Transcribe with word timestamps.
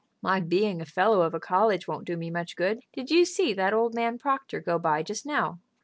"My 0.23 0.39
being 0.39 0.81
a 0.81 0.85
fellow 0.85 1.21
of 1.21 1.35
a 1.35 1.39
college 1.39 1.87
won't 1.87 2.07
do 2.07 2.17
me 2.17 2.31
much 2.31 2.55
good. 2.55 2.81
Did 2.91 3.11
you 3.11 3.23
see 3.23 3.53
that 3.53 3.71
old 3.71 3.93
man 3.93 4.17
Proctor 4.17 4.59
go 4.59 4.79
by 4.79 5.03
just 5.03 5.27
now?" 5.27 5.59